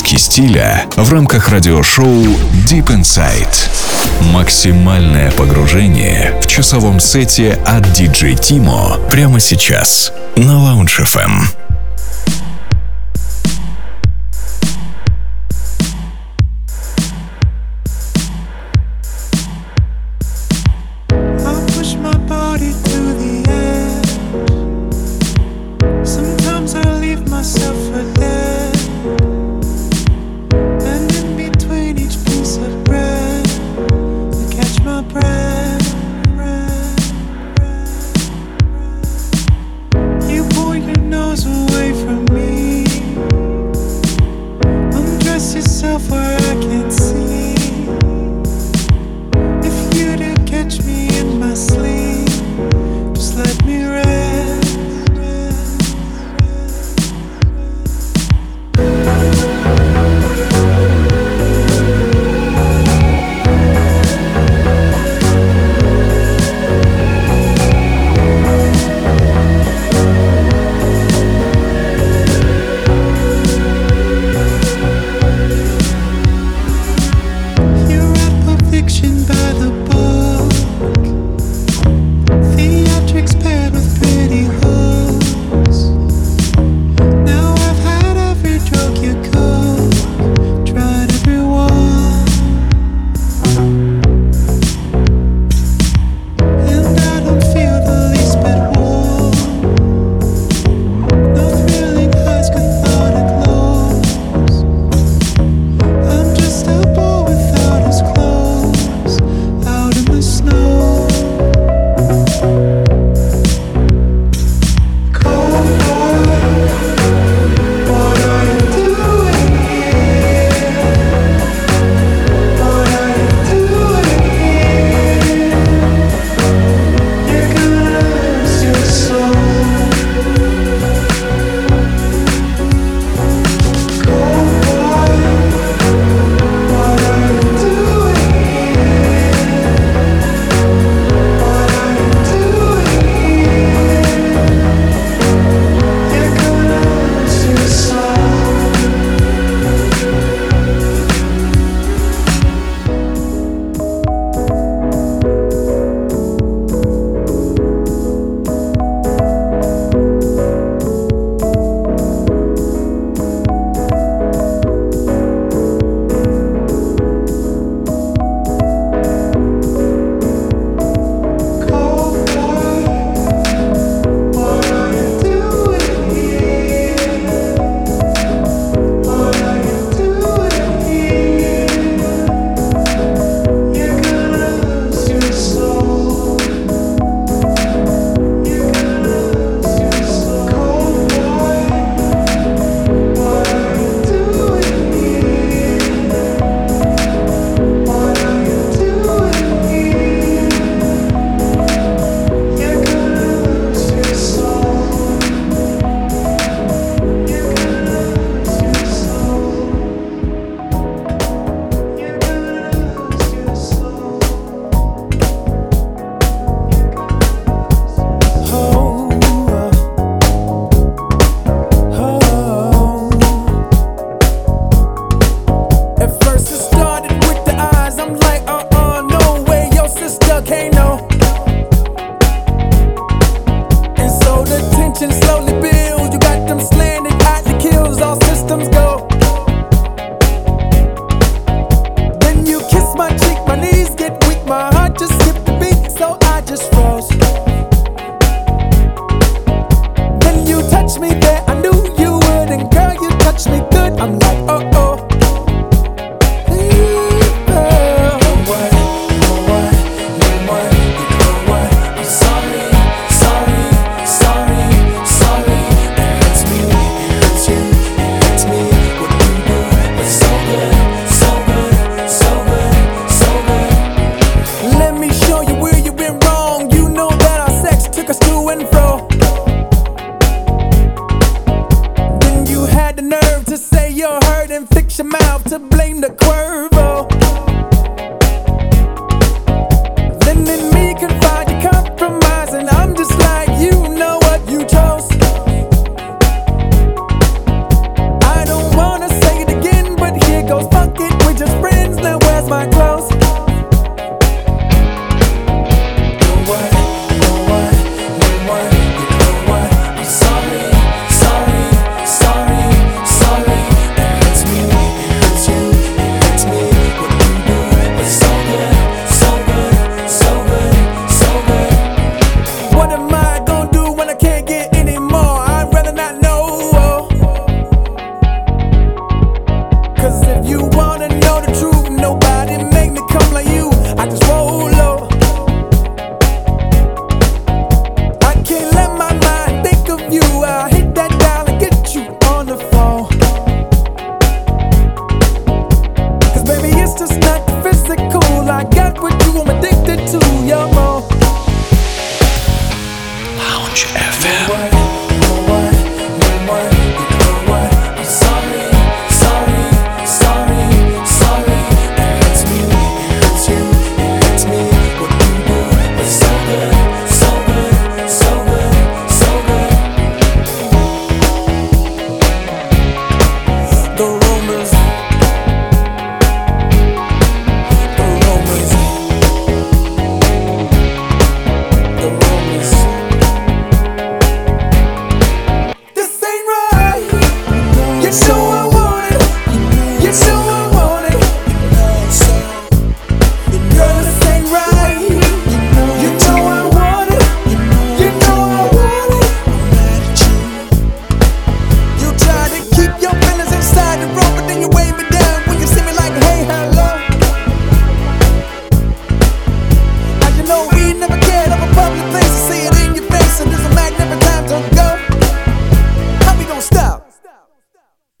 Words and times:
краски 0.00 0.18
стиля 0.18 0.84
в 0.96 1.12
рамках 1.12 1.48
радиошоу 1.48 2.24
Deep 2.66 2.86
Inside. 2.86 3.68
Максимальное 4.32 5.30
погружение 5.32 6.40
в 6.42 6.46
часовом 6.46 7.00
сете 7.00 7.58
от 7.66 7.84
DJ 7.86 8.34
Тимо 8.34 8.98
прямо 9.10 9.40
сейчас 9.40 10.12
на 10.36 10.52
Lounge 10.52 11.04
FM. 11.04 11.69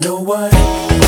No 0.02 0.16
what? 0.18 0.99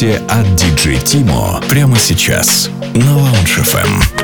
миксе 0.00 0.22
от 0.28 0.54
диджей 0.54 0.98
Тимо 0.98 1.60
прямо 1.68 1.96
сейчас 1.96 2.70
на 2.94 3.18
Lounge 3.18 3.60
FM. 3.62 4.19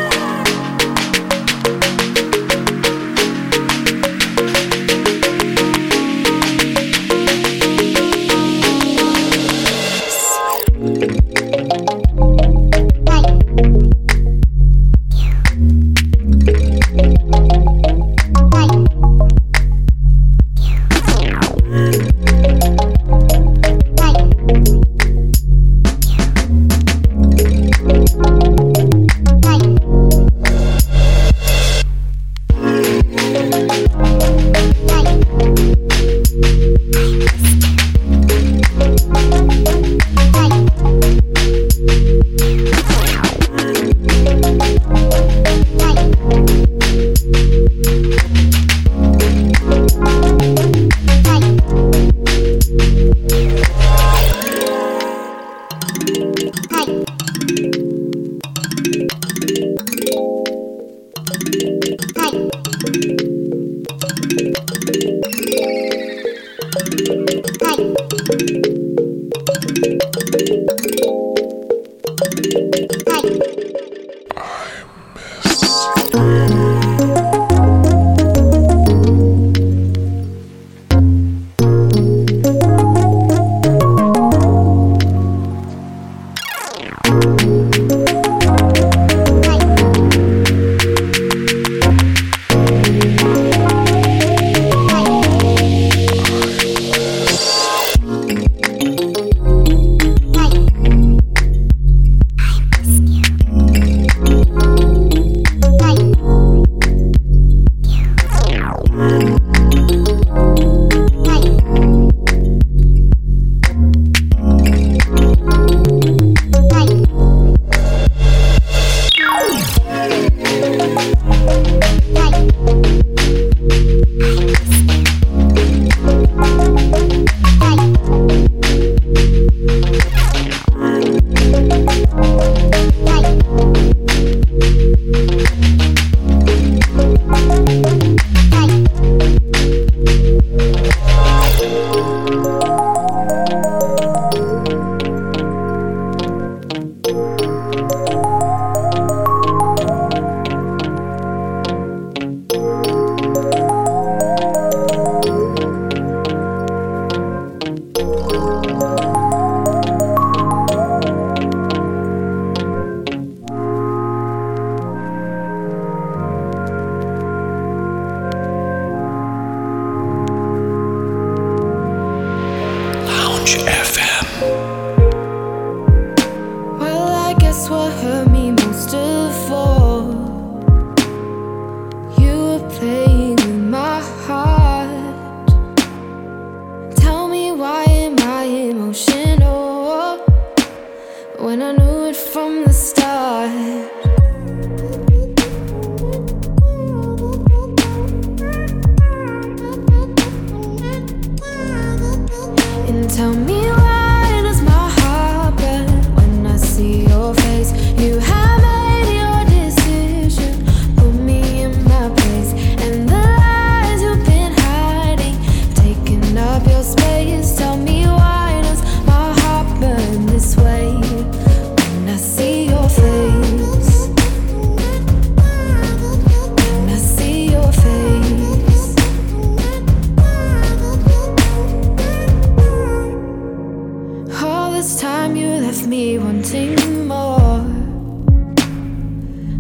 wanting 236.18 237.06
more. 237.06 237.64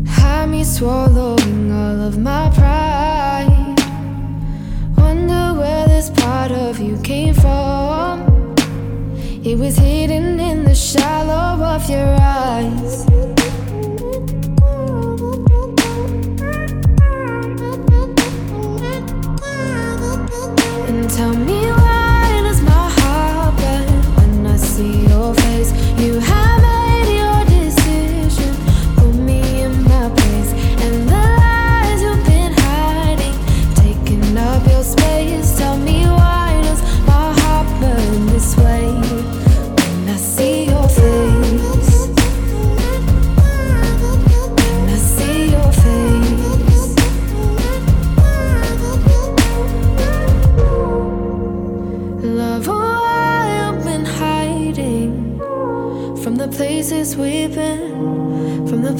Had 0.06 0.46
me 0.46 0.64
swallowing 0.64 1.72
all 1.72 2.00
of 2.00 2.18
my 2.18 2.50
pride. 2.54 3.76
Wonder 4.96 5.58
where 5.58 5.86
this 5.88 6.10
part 6.10 6.50
of 6.52 6.78
you 6.78 6.98
came 7.02 7.34
from. 7.34 8.54
It 9.44 9.58
was 9.58 9.76
hidden 9.76 10.40
in 10.40 10.64
the 10.64 10.74
shallow 10.74 11.62
of 11.64 11.88
your 11.90 12.16
eyes. 12.20 13.15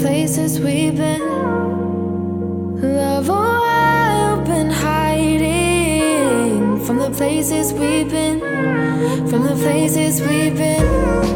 places 0.07 0.61
we've 0.61 0.97
been. 0.97 1.21
Love, 2.81 3.29
oh, 3.29 3.35
I've 3.35 4.45
been 4.45 4.71
hiding 4.71 6.55
from 6.85 6.99
the 6.99 7.11
places 7.11 7.73
we've 7.73 8.09
been. 8.09 8.39
From 9.29 9.43
the 9.43 9.57
places 9.57 10.21
we've 10.21 10.57
been. 10.57 11.36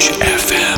FM. 0.00 0.69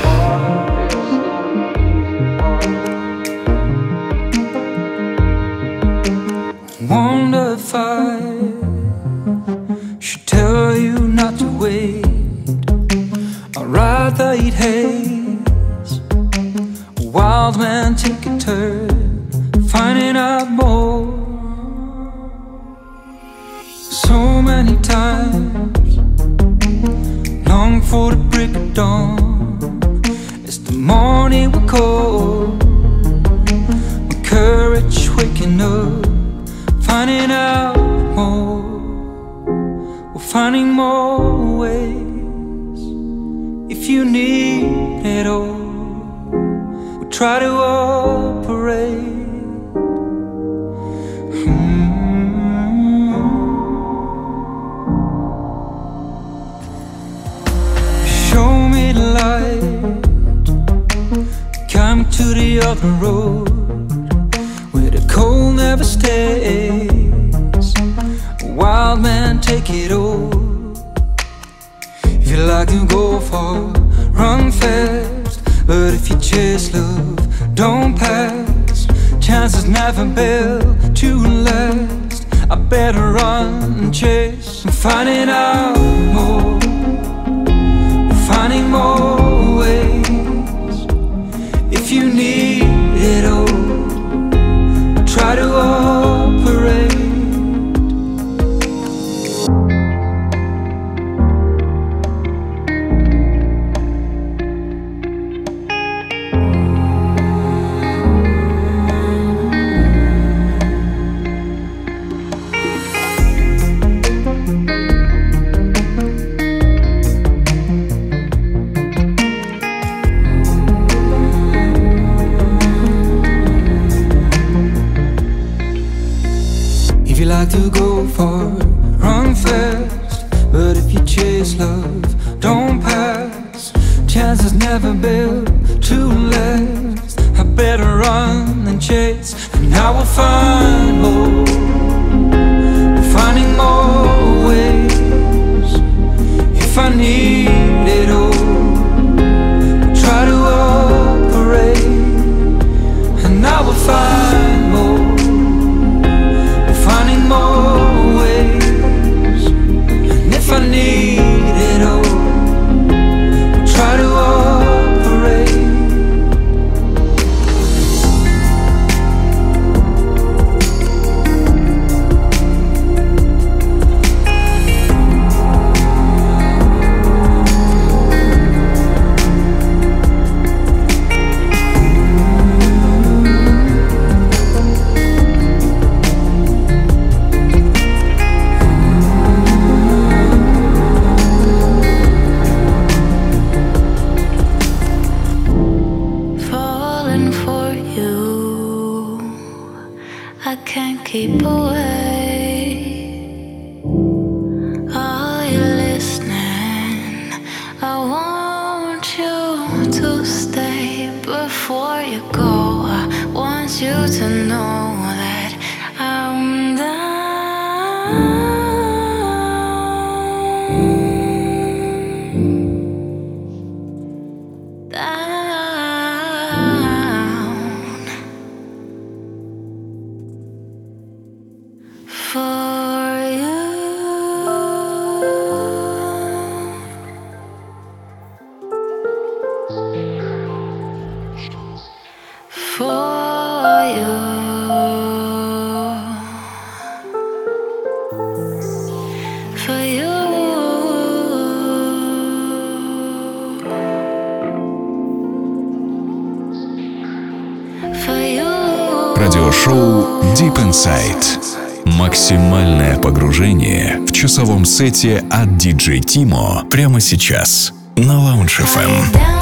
двухчасовом 264.22 264.64
сете 264.64 265.24
от 265.30 265.48
DJ 265.48 265.98
Timo 265.98 266.64
прямо 266.68 267.00
сейчас 267.00 267.72
на 267.96 268.12
Lounge 268.12 268.60
эм. 268.60 268.66
FM. 268.66 269.41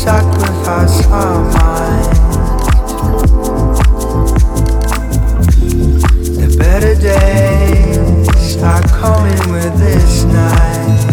sacrifice 0.00 1.06
our 1.08 1.44
minds. 1.52 2.08
The 6.38 6.56
better 6.58 6.94
days 6.94 8.56
are 8.62 8.82
coming 8.98 9.52
with 9.52 9.78
this 9.78 10.24
night. 10.24 11.09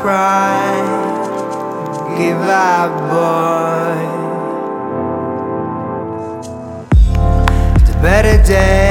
cry. 0.00 0.72
Give 2.16 2.40
up, 2.40 2.90
boy. 3.10 4.00
The 7.86 7.98
better 8.02 8.42
day. 8.42 8.89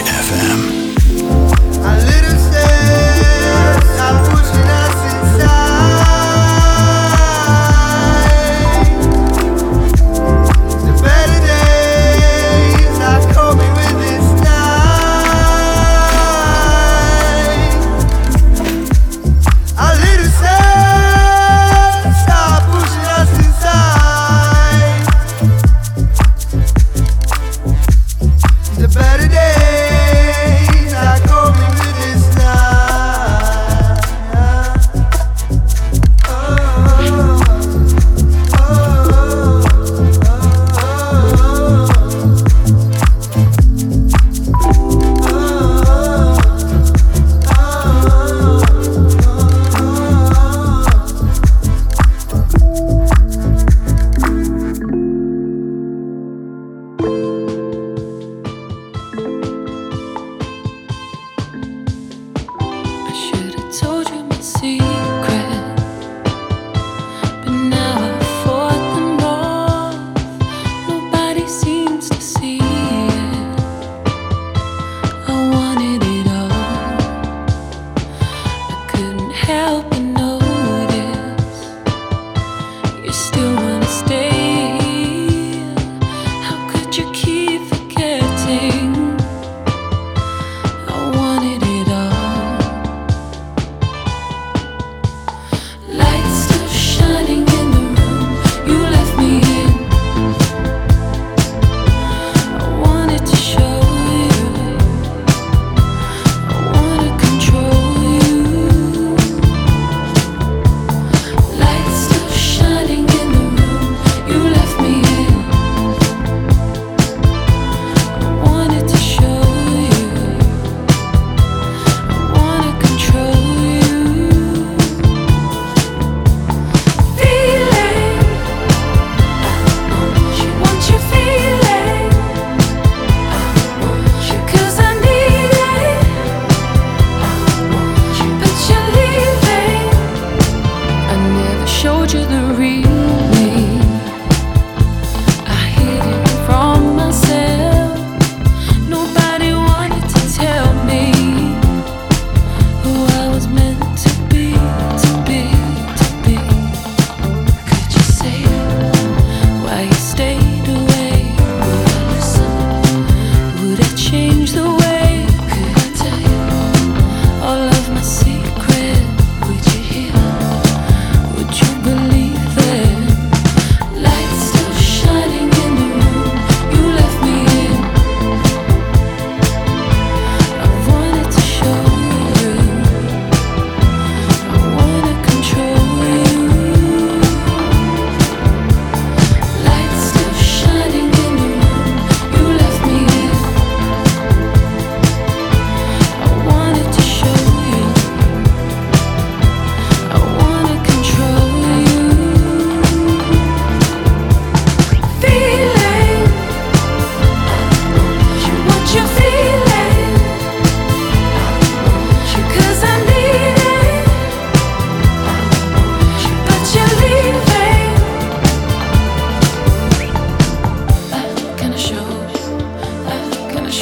FM. 0.00 0.61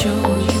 就 0.03 0.60